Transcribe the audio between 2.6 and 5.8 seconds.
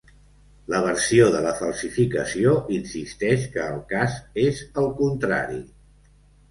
insisteix que el cas és el contrari.